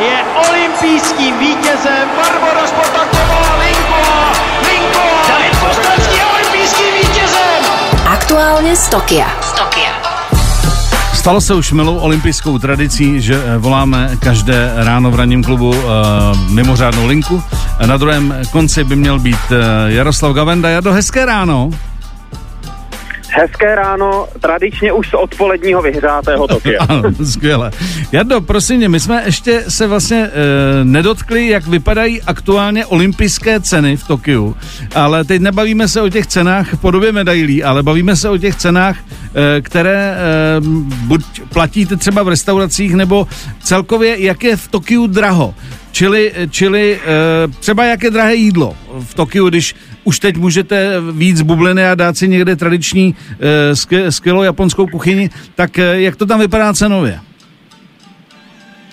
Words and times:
je 0.00 0.24
olympijským 0.48 1.38
vítězem 1.38 2.08
Barbora 2.16 2.66
Spotaková 2.66 3.56
Linková. 3.58 4.32
Linková! 4.68 5.28
David 5.28 5.58
Kostrovský 5.58 6.16
je 6.16 6.24
olympijským 6.24 6.94
vítězem! 6.94 7.64
Aktuálně 8.06 8.76
z 8.76 8.88
Tokia. 8.88 9.26
Z 9.40 9.52
Tokia. 9.52 9.92
Stalo 11.14 11.40
se 11.40 11.54
už 11.54 11.72
milou 11.72 11.98
olympijskou 11.98 12.58
tradicí, 12.58 13.20
že 13.20 13.42
eh, 13.44 13.58
voláme 13.58 14.10
každé 14.18 14.72
ráno 14.76 15.10
v 15.10 15.14
ranním 15.14 15.44
klubu 15.44 15.68
uh, 15.68 15.76
mimořádnou 16.50 17.06
linku. 17.06 17.42
Na 17.86 17.96
druhém 17.96 18.34
konci 18.50 18.84
by 18.84 18.96
měl 18.96 19.18
být 19.18 19.50
uh, 19.50 19.56
Jaroslav 19.86 20.32
Gavenda. 20.32 20.68
Jado, 20.68 20.92
hezké 20.92 21.26
ráno. 21.26 21.70
Hezké 23.36 23.74
ráno, 23.74 24.28
tradičně 24.40 24.92
už 24.92 25.08
z 25.08 25.14
odpoledního 25.14 25.82
vyhřátého 25.82 26.48
Tokia. 26.48 26.86
skvěle. 27.24 27.70
Jardo, 28.12 28.40
prosím 28.40 28.76
mě, 28.76 28.88
my 28.88 29.00
jsme 29.00 29.22
ještě 29.26 29.64
se 29.68 29.86
vlastně 29.86 30.16
e, 30.16 30.30
nedotkli, 30.84 31.48
jak 31.48 31.66
vypadají 31.66 32.22
aktuálně 32.22 32.86
olympijské 32.86 33.60
ceny 33.60 33.96
v 33.96 34.06
Tokiu, 34.06 34.56
ale 34.94 35.24
teď 35.24 35.42
nebavíme 35.42 35.88
se 35.88 36.00
o 36.00 36.08
těch 36.08 36.26
cenách 36.26 36.74
v 36.74 36.80
podobě 36.80 37.12
medailí, 37.12 37.64
ale 37.64 37.82
bavíme 37.82 38.16
se 38.16 38.28
o 38.28 38.38
těch 38.38 38.54
cenách, 38.54 38.96
které 39.62 40.16
e, 40.16 40.16
buď 41.06 41.22
platíte 41.52 41.96
třeba 41.96 42.22
v 42.22 42.28
restauracích, 42.28 42.94
nebo 42.94 43.26
celkově, 43.62 44.24
jak 44.24 44.44
je 44.44 44.56
v 44.56 44.68
Tokiu 44.68 45.06
draho. 45.06 45.54
Čili, 45.92 46.32
čili 46.50 46.94
e, 46.94 47.48
třeba 47.48 47.84
jak 47.84 48.02
je 48.02 48.10
drahé 48.10 48.34
jídlo 48.34 48.76
v 49.00 49.14
Tokiu, 49.14 49.48
když 49.48 49.74
už 50.04 50.18
teď 50.18 50.36
můžete 50.36 51.00
víc 51.12 51.42
bubliny 51.42 51.86
a 51.86 51.94
dát 51.94 52.16
si 52.16 52.28
někde 52.28 52.56
tradiční 52.56 53.14
skvělou 54.10 54.42
japonskou 54.42 54.86
kuchyni, 54.86 55.30
tak 55.54 55.78
jak 55.92 56.16
to 56.16 56.26
tam 56.26 56.40
vypadá 56.40 56.72
cenově? 56.72 57.20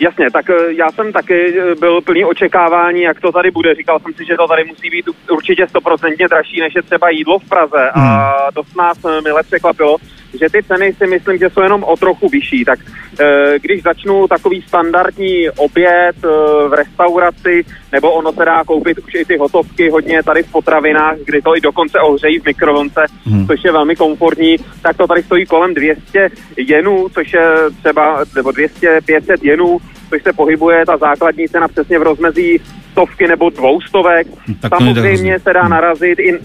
Jasně, 0.02 0.32
tak 0.32 0.46
já 0.78 0.92
jsem 0.92 1.12
taky 1.12 1.54
byl 1.80 2.02
plný 2.02 2.26
očekávání, 2.26 3.02
jak 3.02 3.20
to 3.20 3.32
tady 3.32 3.52
bude. 3.52 3.76
Říkal 3.76 4.00
jsem 4.00 4.14
si, 4.14 4.26
že 4.26 4.36
to 4.36 4.48
tady 4.48 4.64
musí 4.64 4.90
být 4.90 5.06
určitě 5.32 5.68
stoprocentně 5.68 6.28
dražší, 6.28 6.60
než 6.60 6.76
je 6.76 6.82
třeba 6.82 7.10
jídlo 7.10 7.40
v 7.40 7.50
Praze. 7.50 7.92
Hmm. 7.94 8.06
A 8.08 8.34
dost 8.56 8.76
nás 8.76 8.98
mile 9.24 9.44
překvapilo, 9.44 9.98
že 10.40 10.50
ty 10.52 10.64
ceny 10.64 10.94
si 10.94 11.08
myslím, 11.08 11.38
že 11.38 11.50
jsou 11.50 11.62
jenom 11.62 11.84
o 11.84 11.98
trochu 11.98 12.30
vyšší. 12.30 12.66
Tak 12.66 12.80
e, 13.20 13.60
když 13.60 13.84
začnu 13.84 14.28
takový 14.28 14.62
standardní 14.62 15.50
oběd 15.50 16.16
e, 16.24 16.28
v 16.68 16.74
restauraci, 16.74 17.66
nebo 17.92 18.12
ono 18.12 18.32
se 18.32 18.46
dá 18.46 18.64
koupit 18.64 18.98
už 18.98 19.16
i 19.16 19.26
ty 19.26 19.38
hotovky 19.38 19.90
hodně 19.90 20.24
tady 20.24 20.44
v 20.44 20.52
potravinách, 20.52 21.18
kdy 21.26 21.42
to 21.42 21.58
i 21.58 21.62
dokonce 21.62 22.00
ohřejí 22.00 22.40
v 22.40 22.46
mikrovlnce, 22.46 23.02
hmm. 23.26 23.48
což 23.48 23.64
je 23.64 23.72
velmi 23.72 23.96
komfortní, 23.96 24.56
tak 24.82 24.98
to 24.98 25.08
tady 25.08 25.24
stojí 25.24 25.46
kolem 25.46 25.74
200 25.74 26.30
jenů, 26.58 27.08
což 27.14 27.34
je 27.34 27.46
třeba, 27.84 28.24
nebo 28.36 28.50
200-500 28.50 29.38
jenů, 29.42 29.78
což 30.10 30.24
se 30.24 30.34
pohybuje 30.34 30.86
ta 30.86 30.98
základní 30.98 31.48
cena 31.48 31.68
přesně 31.68 32.00
v 32.00 32.04
rozmezí 32.04 32.62
stovky 32.92 33.28
nebo 33.28 33.50
dvoustovek. 33.50 34.28
Tak 34.62 34.72
Samozřejmě 34.78 35.40
se 35.40 35.54
dá 35.54 35.68
narazit 35.68 36.20
i 36.20 36.40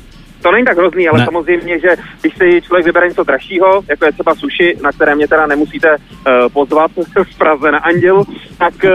to 0.46 0.52
není 0.52 0.64
tak 0.64 0.78
hrozný, 0.78 1.08
ale 1.08 1.18
ne. 1.18 1.24
samozřejmě, 1.24 1.78
že 1.78 1.96
když 2.20 2.36
si 2.36 2.62
člověk 2.62 2.86
vybere 2.86 3.08
něco 3.08 3.24
dražšího, 3.24 3.82
jako 3.88 4.04
je 4.04 4.12
třeba 4.12 4.34
suši, 4.34 4.76
na 4.82 4.92
které 4.92 5.14
mě 5.14 5.28
teda 5.28 5.46
nemusíte 5.46 5.96
uh, 5.96 6.52
pozvat 6.52 6.90
v 7.32 7.38
Praze 7.38 7.72
na 7.72 7.78
Andělu, 7.78 8.24
tak 8.58 8.74
uh, 8.84 8.90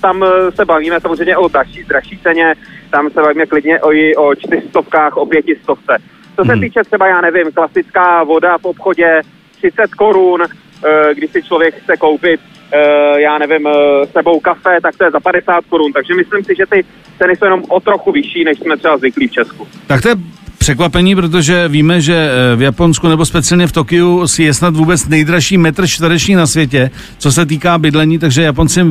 tam 0.00 0.24
se 0.54 0.64
bavíme 0.64 1.00
samozřejmě 1.00 1.36
o 1.36 1.48
dražší, 1.48 1.84
dražší 1.84 2.18
ceně, 2.18 2.54
tam 2.90 3.10
se 3.10 3.20
bavíme 3.20 3.46
klidně 3.46 3.80
o, 3.80 3.90
o 4.16 4.34
čtyřstovkách, 4.34 5.16
o 5.16 5.26
pětistovce. 5.26 5.96
Co 6.36 6.44
se 6.44 6.52
hmm. 6.52 6.60
týče 6.60 6.80
třeba, 6.86 7.06
já 7.06 7.20
nevím, 7.20 7.52
klasická 7.52 8.24
voda 8.24 8.58
v 8.58 8.64
obchodě 8.64 9.20
30 9.58 9.94
korun, 9.94 10.40
uh, 10.40 10.48
když 11.14 11.30
si 11.30 11.42
člověk 11.42 11.74
chce 11.74 11.96
koupit 11.96 12.40
Uh, 12.74 13.18
já 13.18 13.38
nevím, 13.38 13.66
uh, 13.66 13.72
sebou 14.12 14.40
kafe, 14.40 14.78
tak 14.82 14.96
to 14.96 15.04
je 15.04 15.10
za 15.10 15.20
50 15.20 15.64
korun. 15.64 15.92
Takže 15.92 16.14
myslím 16.14 16.44
si, 16.44 16.54
že 16.58 16.66
ty 16.66 16.84
ceny 17.18 17.36
jsou 17.36 17.44
jenom 17.44 17.62
o 17.68 17.80
trochu 17.80 18.12
vyšší, 18.12 18.44
než 18.44 18.58
jsme 18.58 18.76
třeba 18.76 18.98
zvyklí 18.98 19.28
v 19.28 19.32
Česku. 19.32 19.68
Tak 19.86 20.02
to 20.02 20.08
je 20.08 20.14
překvapení, 20.70 21.14
protože 21.16 21.68
víme, 21.68 22.00
že 22.00 22.14
eh, 22.14 22.56
v 22.56 22.62
Japonsku 22.62 23.08
nebo 23.08 23.26
speciálně 23.26 23.66
v 23.66 23.72
Tokiu 23.72 24.26
si 24.26 24.42
je 24.42 24.54
snad 24.54 24.76
vůbec 24.76 25.08
nejdražší 25.08 25.58
metr 25.58 25.86
čtvereční 25.86 26.34
na 26.34 26.46
světě, 26.46 26.90
co 27.18 27.32
se 27.32 27.46
týká 27.46 27.78
bydlení, 27.78 28.18
takže 28.18 28.42
Japonci 28.42 28.84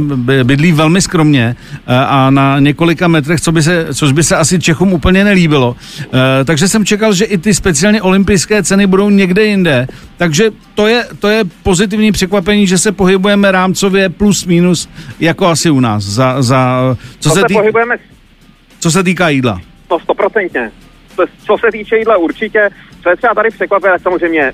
bydlí 0.44 0.72
velmi 0.72 1.01
skromně 1.01 1.56
eh, 1.56 1.95
a 1.95 2.29
na 2.29 2.59
několika 2.59 3.07
metrech, 3.07 3.41
co 3.41 3.51
by 3.51 3.63
se, 3.63 3.88
což 3.94 4.12
by 4.12 4.23
se 4.23 4.35
asi 4.35 4.59
Čechům 4.59 4.94
úplně 4.94 5.23
nelíbilo. 5.23 5.75
Eh, 6.03 6.45
takže 6.45 6.68
jsem 6.68 6.85
čekal, 6.85 7.13
že 7.13 7.25
i 7.25 7.38
ty 7.38 7.53
speciálně 7.53 8.01
olympijské 8.01 8.63
ceny 8.63 8.88
budou 8.88 9.09
někde 9.09 9.45
jinde. 9.45 9.88
Takže 10.18 10.51
to 10.75 10.88
je, 10.88 11.06
to 11.19 11.28
je 11.28 11.44
pozitivní 11.63 12.12
překvapení, 12.12 12.68
že 12.68 12.78
se 12.78 12.91
pohybujeme 12.91 13.51
rámcově 13.51 14.09
plus 14.09 14.45
minus 14.45 14.89
jako 15.19 15.47
asi 15.47 15.69
u 15.69 15.79
nás. 15.79 16.03
Za, 16.03 16.41
za, 16.41 16.97
co, 17.19 17.29
se, 17.29 17.44
tý... 17.47 17.53
pohybujeme... 17.53 17.95
co 18.79 18.91
se 18.91 19.03
týká 19.03 19.29
jídla. 19.29 19.62
No 19.91 20.00
stoprocentně 20.00 20.72
co 21.46 21.57
se 21.57 21.68
týče 21.72 21.97
jídla 21.97 22.18
určitě, 22.18 22.69
co 23.03 23.09
je 23.09 23.16
třeba 23.16 23.34
tady 23.34 23.50
překvapivé, 23.50 23.91
tak 23.91 24.02
samozřejmě 24.02 24.52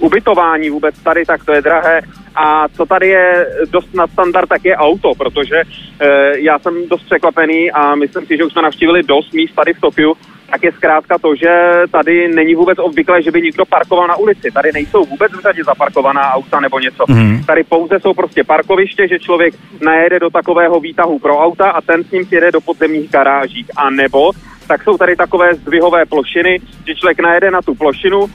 ubytování 0.00 0.70
vůbec 0.70 0.98
tady, 0.98 1.24
tak 1.24 1.44
to 1.44 1.52
je 1.52 1.62
drahé. 1.62 2.00
A 2.34 2.68
co 2.68 2.86
tady 2.86 3.08
je 3.08 3.46
dost 3.70 3.94
na 3.94 4.06
standard, 4.06 4.48
tak 4.48 4.64
je 4.64 4.76
auto, 4.76 5.12
protože 5.18 5.56
e, 5.56 6.38
já 6.38 6.58
jsem 6.58 6.88
dost 6.88 7.02
překvapený 7.02 7.70
a 7.70 7.94
myslím 7.94 8.26
si, 8.26 8.36
že 8.36 8.44
už 8.44 8.52
jsme 8.52 8.62
navštívili 8.62 9.02
dost 9.02 9.32
míst 9.32 9.54
tady 9.54 9.72
v 9.72 9.80
Tokiu, 9.80 10.16
tak 10.52 10.64
je 10.64 10.72
zkrátka 10.72 11.18
to, 11.18 11.34
že 11.34 11.82
tady 11.90 12.28
není 12.28 12.54
vůbec 12.54 12.78
obvyklé, 12.78 13.22
že 13.22 13.30
by 13.30 13.42
někdo 13.42 13.64
parkoval 13.64 14.06
na 14.08 14.16
ulici. 14.16 14.50
Tady 14.54 14.72
nejsou 14.72 15.04
vůbec 15.04 15.32
v 15.32 15.40
řadě 15.40 15.64
zaparkovaná 15.64 16.32
auta 16.32 16.60
nebo 16.60 16.78
něco. 16.78 17.04
Mm. 17.08 17.44
Tady 17.44 17.64
pouze 17.64 18.00
jsou 18.00 18.14
prostě 18.14 18.44
parkoviště, 18.44 19.08
že 19.08 19.18
člověk 19.18 19.54
najede 19.80 20.18
do 20.20 20.30
takového 20.30 20.80
výtahu 20.80 21.18
pro 21.18 21.38
auta 21.38 21.70
a 21.70 21.80
ten 21.80 22.04
s 22.04 22.10
ním 22.10 22.24
jede 22.30 22.50
do 22.50 22.60
podzemních 22.60 23.10
garáží. 23.10 23.66
A 23.76 23.90
nebo 23.90 24.32
tak 24.72 24.84
jsou 24.84 24.98
tady 24.98 25.16
takové 25.16 25.54
zdvihové 25.54 26.06
plošiny, 26.06 26.60
že 26.86 26.94
člověk 26.94 27.20
najede 27.20 27.50
na 27.50 27.62
tu 27.62 27.74
plošinu, 27.74 28.26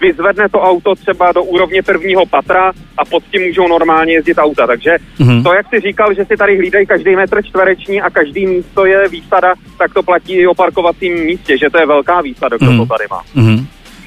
vyzvedne 0.00 0.48
to 0.48 0.60
auto 0.60 0.94
třeba 0.94 1.32
do 1.32 1.42
úrovně 1.42 1.82
prvního 1.82 2.26
patra 2.26 2.72
a 2.98 3.04
pod 3.04 3.22
tím 3.30 3.42
můžou 3.46 3.68
normálně 3.68 4.12
jezdit 4.12 4.38
auta. 4.38 4.66
Takže 4.66 4.90
mm-hmm. 5.18 5.42
to, 5.42 5.52
jak 5.54 5.66
si 5.68 5.80
říkal, 5.80 6.14
že 6.14 6.24
si 6.24 6.36
tady 6.36 6.56
hlídají 6.56 6.86
každý 6.86 7.16
metr 7.16 7.44
čtvereční 7.44 8.00
a 8.00 8.10
každý 8.10 8.46
místo 8.46 8.86
je 8.86 9.08
výsada, 9.08 9.54
tak 9.78 9.94
to 9.94 10.02
platí 10.02 10.32
i 10.32 10.46
o 10.46 10.54
parkovacím 10.54 11.24
místě, 11.24 11.58
že 11.58 11.70
to 11.70 11.78
je 11.78 11.86
velká 11.86 12.20
výsada, 12.20 12.56
kdo 12.56 12.66
mm-hmm. 12.66 12.78
to 12.78 12.86
tady 12.86 13.04
má. 13.10 13.22
Mm-hmm. 13.36 13.66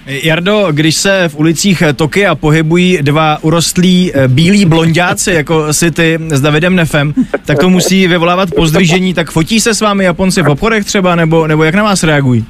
Jardo, 0.09 0.67
když 0.71 0.95
se 0.95 1.29
v 1.29 1.35
ulicích 1.35 1.83
Tokia 1.95 2.35
pohybují 2.35 2.97
dva 3.01 3.37
urostlí 3.41 4.11
eh, 4.13 4.27
bílí 4.27 4.65
blondáci, 4.65 5.31
jako 5.31 5.73
si 5.73 5.91
ty 5.91 6.19
s 6.29 6.41
Davidem 6.41 6.75
Nefem, 6.75 7.13
tak 7.45 7.59
to 7.59 7.69
musí 7.69 8.07
vyvolávat 8.07 8.49
pozdvižení. 8.55 9.13
Tak 9.13 9.31
fotí 9.31 9.59
se 9.59 9.73
s 9.73 9.81
vámi 9.81 10.03
Japonci 10.03 10.41
v 10.41 10.49
obchodech 10.49 10.85
třeba, 10.85 11.15
nebo, 11.15 11.47
nebo 11.47 11.63
jak 11.63 11.75
na 11.75 11.83
vás 11.83 12.03
reagují? 12.03 12.45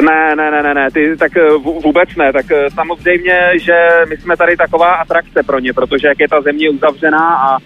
Ne, 0.00 0.36
ne, 0.36 0.50
ne, 0.50 0.62
ne, 0.62 0.74
ne, 0.74 0.90
ty, 0.90 1.16
tak 1.16 1.36
eh, 1.36 1.50
vůbec 1.84 2.08
ne, 2.16 2.32
tak 2.32 2.46
eh, 2.50 2.70
samozřejmě, 2.74 3.34
že 3.62 3.88
my 4.08 4.16
jsme 4.16 4.36
tady 4.36 4.56
taková 4.56 4.92
atrakce 4.94 5.42
pro 5.42 5.58
ně, 5.58 5.72
protože 5.72 6.08
jak 6.08 6.20
je 6.20 6.28
ta 6.28 6.40
země 6.40 6.70
uzavřená 6.70 7.36
a 7.36 7.58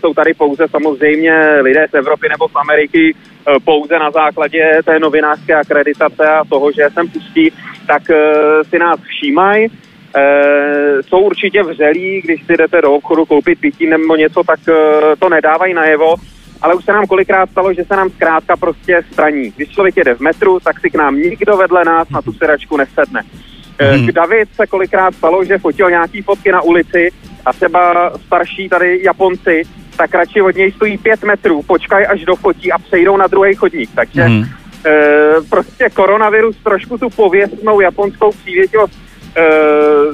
jsou 0.00 0.14
tady 0.14 0.34
pouze 0.34 0.68
samozřejmě 0.70 1.60
lidé 1.60 1.86
z 1.90 1.94
Evropy 1.94 2.28
nebo 2.28 2.48
z 2.48 2.56
Ameriky, 2.56 3.14
e, 3.14 3.60
pouze 3.64 3.98
na 3.98 4.10
základě 4.10 4.80
té 4.84 4.98
novinářské 4.98 5.54
akreditace 5.54 6.28
a 6.28 6.44
toho, 6.44 6.72
že 6.72 6.88
jsem 6.92 7.08
pustí, 7.08 7.52
tak 7.86 8.10
e, 8.10 8.14
si 8.64 8.78
nás 8.78 9.00
všímají, 9.00 9.70
E, 10.16 11.02
jsou 11.02 11.20
určitě 11.20 11.62
vřelí, 11.62 12.20
když 12.24 12.46
si 12.46 12.56
jdete 12.56 12.80
do 12.82 12.92
obchodu 12.92 13.24
koupit 13.24 13.60
pití 13.60 13.86
nebo 13.86 14.16
něco, 14.16 14.42
tak 14.46 14.60
e, 14.68 14.72
to 15.16 15.28
nedávají 15.28 15.74
najevo, 15.74 16.14
ale 16.62 16.74
už 16.74 16.84
se 16.84 16.92
nám 16.92 17.06
kolikrát 17.06 17.50
stalo, 17.50 17.74
že 17.74 17.84
se 17.84 17.96
nám 17.96 18.10
zkrátka 18.10 18.56
prostě 18.56 19.04
straní. 19.12 19.52
Když 19.56 19.68
člověk 19.68 19.96
jede 19.96 20.14
v 20.14 20.20
metru, 20.20 20.60
tak 20.60 20.80
si 20.80 20.90
k 20.90 20.94
nám 20.94 21.16
nikdo 21.16 21.56
vedle 21.56 21.84
nás 21.84 22.10
na 22.10 22.22
tu 22.22 22.32
sedačku 22.32 22.76
nesedne. 22.76 23.22
Hmm. 23.80 24.06
David 24.06 24.48
se 24.54 24.66
kolikrát 24.66 25.14
stalo, 25.14 25.44
že 25.44 25.58
fotil 25.58 25.90
nějaký 25.90 26.22
fotky 26.22 26.52
na 26.52 26.60
ulici 26.60 27.10
a 27.46 27.52
třeba 27.52 28.12
starší 28.26 28.68
tady 28.68 29.02
Japonci, 29.02 29.62
tak 29.96 30.14
radši 30.14 30.42
od 30.42 30.56
něj 30.56 30.72
stojí 30.72 30.98
pět 30.98 31.24
metrů, 31.24 31.62
počkají 31.62 32.06
až 32.06 32.24
do 32.24 32.36
fotí 32.36 32.72
a 32.72 32.78
přejdou 32.78 33.16
na 33.16 33.26
druhý 33.26 33.54
chodník. 33.54 33.90
Takže 33.94 34.22
hmm. 34.22 34.44
e, 34.86 35.00
prostě 35.50 35.88
koronavirus 35.94 36.56
trošku 36.56 36.98
tu 36.98 37.10
pověstnou 37.10 37.80
japonskou 37.80 38.30
přívětivost 38.30 38.92
e, 39.36 39.44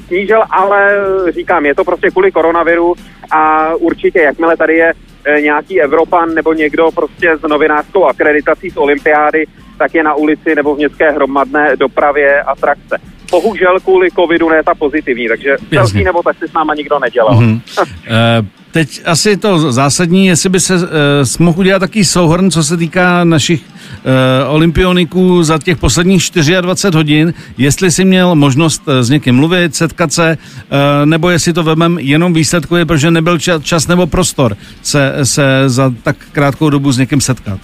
snížil, 0.07 0.43
ale 0.51 0.97
říkám, 1.31 1.67
je 1.67 1.75
to 1.75 1.85
prostě 1.85 2.11
kvůli 2.11 2.33
koronaviru 2.33 2.95
a 3.31 3.75
určitě, 3.75 4.21
jakmile 4.21 4.57
tady 4.57 4.77
je 4.77 4.93
e, 5.25 5.41
nějaký 5.41 5.81
Evropan 5.81 6.35
nebo 6.35 6.53
někdo 6.53 6.91
prostě 6.95 7.37
s 7.37 7.49
novinářskou 7.49 8.05
akreditací 8.05 8.71
z 8.71 8.77
olympiády, 8.77 9.47
tak 9.79 9.95
je 9.95 10.03
na 10.03 10.15
ulici 10.15 10.55
nebo 10.55 10.75
v 10.75 10.79
městské 10.79 11.11
hromadné 11.11 11.77
dopravě 11.77 12.43
atrakce. 12.43 13.12
Bohužel 13.33 13.81
kvůli 13.81 14.11
covidu 14.11 14.49
ne 14.49 14.63
ta 14.63 14.75
pozitivní, 14.75 15.29
takže 15.29 15.57
velký 15.71 16.05
nebo 16.05 16.23
tak 16.23 16.37
si 16.39 16.49
s 16.49 16.53
náma 16.53 16.75
nikdo 16.75 16.99
nedělal. 16.99 17.41
Mm-hmm. 17.41 17.61
Teď 18.73 19.01
asi 19.05 19.37
to 19.37 19.73
zásadní, 19.73 20.27
jestli 20.27 20.49
by 20.49 20.61
se 20.61 20.77
uh, 20.77 20.81
mohl 21.39 21.61
udělat 21.61 21.79
taký 21.79 22.05
souhrn, 22.05 22.51
co 22.51 22.65
se 22.65 22.77
týká 22.77 23.25
našich 23.25 23.61
uh, 23.61 24.55
olympioniků 24.55 25.43
za 25.43 25.59
těch 25.59 25.79
posledních 25.79 26.23
24 26.61 26.97
hodin, 26.97 27.35
jestli 27.59 27.91
si 27.91 28.05
měl 28.05 28.35
možnost 28.35 28.83
uh, 28.89 28.95
s 29.01 29.11
někým 29.11 29.35
mluvit, 29.35 29.75
setkat 29.75 30.13
se, 30.13 30.39
uh, 30.39 31.07
nebo 31.07 31.31
jestli 31.31 31.53
to 31.53 31.63
vemem 31.63 31.99
jenom 31.99 32.33
výsledkově, 32.33 32.87
protože 32.87 33.11
nebyl 33.11 33.39
čas, 33.39 33.63
čas 33.63 33.87
nebo 33.87 34.07
prostor 34.07 34.57
se, 34.83 35.15
se 35.23 35.63
za 35.67 35.95
tak 36.03 36.17
krátkou 36.33 36.71
dobu 36.71 36.93
s 36.93 36.99
někým 36.99 37.21
setkat. 37.21 37.61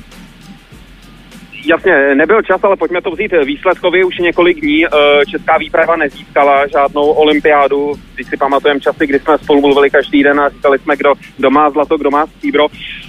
Jasně, 1.68 2.14
nebyl 2.14 2.42
čas, 2.42 2.64
ale 2.64 2.76
pojďme 2.76 3.02
to 3.02 3.10
vzít 3.10 3.32
výsledkově. 3.44 4.04
Už 4.04 4.18
několik 4.18 4.60
dní 4.60 4.86
eh, 4.86 4.90
česká 5.30 5.58
výprava 5.58 5.96
nezískala 5.96 6.66
žádnou 6.66 7.10
olympiádu. 7.10 7.94
Když 8.14 8.26
si 8.26 8.36
pamatujeme 8.36 8.80
časy, 8.80 9.06
kdy 9.06 9.18
jsme 9.18 9.38
spolu 9.38 9.60
mluvili 9.60 9.90
každý 9.90 10.22
den 10.22 10.40
a 10.40 10.48
říkali 10.48 10.78
jsme, 10.78 10.96
kdo, 10.96 11.14
kdo 11.36 11.50
má 11.50 11.70
zlato, 11.70 11.98
kdo 11.98 12.10
má 12.10 12.26
stříbro. 12.26 12.66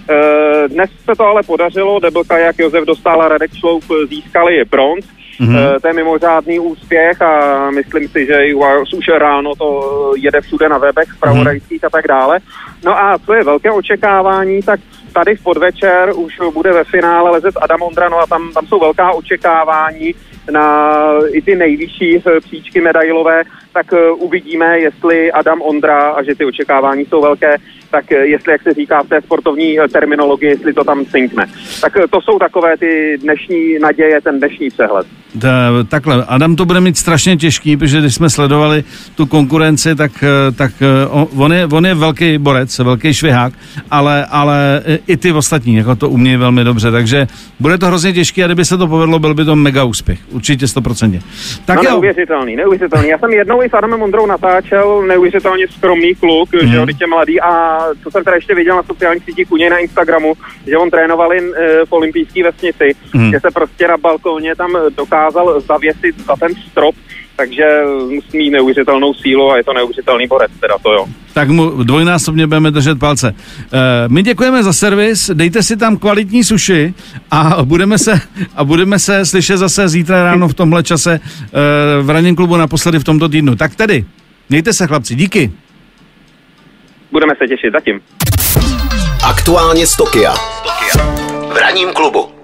Eh, 0.09 0.67
dnes 0.67 0.89
se 1.09 1.15
to 1.17 1.23
ale 1.23 1.43
podařilo. 1.43 1.99
Debelka 1.99 2.37
jak 2.37 2.59
Josef 2.59 2.85
Dostal 2.85 3.21
a 3.21 3.27
Radek 3.27 3.55
Šloup 3.55 3.83
získali 4.09 4.63
bronz. 4.71 5.05
Mm-hmm. 5.39 5.79
To 5.81 5.87
je 5.87 5.93
mimořádný 5.93 6.59
úspěch 6.59 7.21
a 7.21 7.71
myslím 7.71 8.07
si, 8.07 8.25
že 8.25 8.55
už 8.97 9.07
ráno 9.17 9.55
to 9.55 10.13
jede 10.17 10.41
všude 10.41 10.69
na 10.69 10.77
webech, 10.77 11.09
pravodajských 11.19 11.81
mm-hmm. 11.81 11.87
a 11.87 11.89
tak 11.89 12.07
dále. 12.07 12.39
No 12.85 12.97
a 12.97 13.17
co 13.25 13.33
je 13.33 13.43
velké 13.43 13.71
očekávání, 13.71 14.61
tak 14.61 14.79
tady 15.09 15.35
v 15.35 15.43
podvečer 15.43 16.11
už 16.15 16.33
bude 16.53 16.73
ve 16.73 16.83
finále 16.83 17.31
lezet 17.31 17.55
Adam 17.61 17.81
Ondra, 17.81 18.09
no 18.09 18.19
a 18.19 18.27
tam, 18.27 18.53
tam 18.53 18.67
jsou 18.67 18.79
velká 18.79 19.11
očekávání 19.11 20.15
na 20.51 20.99
i 21.31 21.41
ty 21.41 21.55
nejvyšší 21.55 22.17
eh, 22.17 22.39
příčky 22.39 22.81
medailové, 22.81 23.41
tak 23.73 23.91
uh, 23.91 24.23
uvidíme, 24.23 24.79
jestli 24.79 25.31
Adam 25.31 25.61
Ondra, 25.61 26.09
a 26.09 26.23
že 26.23 26.35
ty 26.35 26.45
očekávání 26.45 27.05
jsou 27.05 27.21
velké, 27.21 27.55
tak 27.91 28.05
uh, 28.11 28.17
jestli, 28.17 28.51
jak 28.51 28.61
se 28.61 28.73
říká 28.73 29.03
v 29.03 29.09
té 29.09 29.21
sportovní 29.21 29.79
uh, 29.79 29.85
terminologii, 29.85 30.49
jestli 30.49 30.73
to 30.73 30.83
tam 30.83 31.05
synkne. 31.05 31.45
Tak 31.81 31.93
to 32.09 32.21
jsou 32.21 32.39
takové 32.39 32.77
ty 32.77 33.17
dnešní 33.21 33.79
naděje, 33.79 34.21
ten 34.21 34.37
dnešní 34.37 34.69
přehled. 34.69 35.07
Da, 35.35 35.49
takhle, 35.89 36.25
Adam 36.27 36.55
to 36.55 36.65
bude 36.65 36.81
mít 36.81 36.97
strašně 36.97 37.37
těžký, 37.37 37.77
protože 37.77 37.99
když 37.99 38.15
jsme 38.15 38.29
sledovali 38.29 38.83
tu 39.15 39.25
konkurenci, 39.25 39.95
tak, 39.95 40.11
tak 40.57 40.71
on, 41.35 41.53
je, 41.53 41.65
on 41.65 41.85
je 41.85 41.95
velký 41.95 42.37
borec, 42.37 42.79
velký 42.79 43.13
švihák, 43.13 43.53
ale, 43.91 44.25
ale 44.25 44.83
i 45.07 45.17
ty 45.17 45.31
ostatní 45.31 45.75
jako 45.75 45.95
to 45.95 46.09
umějí 46.09 46.37
velmi 46.37 46.63
dobře, 46.63 46.91
takže 46.91 47.27
bude 47.59 47.77
to 47.77 47.85
hrozně 47.85 48.13
těžké 48.13 48.43
a 48.43 48.47
kdyby 48.47 48.65
se 48.65 48.77
to 48.77 48.87
povedlo, 48.87 49.19
byl 49.19 49.33
by 49.33 49.45
to 49.45 49.55
mega 49.55 49.83
úspěch, 49.83 50.19
určitě 50.31 50.65
100%. 50.65 51.21
Tak 51.65 51.75
no, 51.75 51.83
jo. 51.83 51.89
neuvěřitelný, 51.89 52.55
neuvěřitelný. 52.55 53.09
Já 53.09 53.17
jsem 53.17 53.33
jednou 53.33 53.63
i 53.63 53.69
s 53.69 53.73
Adamem 53.73 54.01
Ondrou 54.01 54.25
natáčel, 54.25 55.01
neuvěřitelně 55.07 55.67
skromný 55.67 56.15
kluk, 56.15 56.53
mm. 56.53 56.71
že 56.71 56.79
on 56.79 56.89
je 56.89 57.07
mladý 57.07 57.41
a 57.41 57.78
co 58.03 58.11
jsem 58.11 58.23
teda 58.23 58.35
ještě 58.35 58.55
viděl 58.55 58.75
na 58.75 58.83
sociálních 58.83 59.23
sítích 59.23 59.51
u 59.51 59.57
něj 59.57 59.69
na 59.69 59.77
Instagramu, 59.77 60.33
že 60.67 60.77
on 60.77 60.89
trénoval 60.89 61.33
jen 61.33 61.45
e, 61.55 61.85
v 61.85 61.91
olympijské 61.91 62.43
vesnici, 62.43 62.95
mm. 63.13 63.31
že 63.31 63.39
se 63.39 63.51
prostě 63.53 63.87
na 63.87 63.97
balkóně 63.97 64.55
tam 64.55 64.71
dokázal 64.97 65.61
zavěsit 65.61 66.25
za 66.25 66.35
ten 66.35 66.55
strop 66.55 66.95
takže 67.39 67.63
musí 68.09 68.37
mít 68.37 68.49
neuvěřitelnou 68.49 69.13
sílu 69.13 69.51
a 69.51 69.57
je 69.57 69.63
to 69.63 69.73
neuvěřitelný 69.73 70.27
borec, 70.27 70.51
teda 70.59 70.77
to 70.83 70.93
jo. 70.93 71.05
Tak 71.33 71.49
mu 71.49 71.83
dvojnásobně 71.83 72.47
budeme 72.47 72.71
držet 72.71 72.99
palce. 72.99 73.27
E, 73.27 73.33
my 74.07 74.23
děkujeme 74.23 74.63
za 74.63 74.73
servis, 74.73 75.31
dejte 75.33 75.63
si 75.63 75.77
tam 75.77 75.97
kvalitní 75.97 76.43
suši 76.43 76.93
a 77.31 77.57
budeme 77.63 77.97
se, 77.97 78.21
a 78.55 78.63
budeme 78.63 78.99
se 78.99 79.25
slyšet 79.25 79.57
zase 79.57 79.89
zítra 79.89 80.23
ráno 80.23 80.47
v 80.47 80.53
tomhle 80.53 80.83
čase 80.83 81.13
e, 81.13 81.19
v 82.01 82.09
ranním 82.09 82.35
klubu 82.35 82.57
naposledy 82.57 82.99
v 82.99 83.03
tomto 83.03 83.29
týdnu. 83.29 83.55
Tak 83.55 83.75
tedy, 83.75 84.05
mějte 84.49 84.73
se 84.73 84.87
chlapci, 84.87 85.15
díky. 85.15 85.51
Budeme 87.11 87.33
se 87.41 87.47
těšit, 87.47 87.73
zatím. 87.73 88.01
Aktuálně 89.23 89.87
z 89.87 89.97
Tokia. 89.97 90.33
V 91.53 91.57
ranním 91.57 91.93
klubu. 91.93 92.38